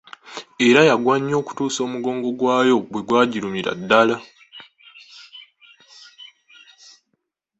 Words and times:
Era 0.67 0.81
yagwa 0.89 1.15
nnyo 1.19 1.35
okutuusa 1.41 1.79
omugongo 1.87 2.27
gw'ayo 2.39 2.75
bwe 2.91 3.01
gwaggirumira 3.07 3.71
ddala. 3.79 4.15